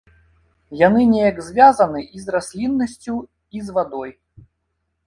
[0.87, 3.15] Яны неяк звязаны і з расліннасцю,
[3.59, 4.11] і з вадой.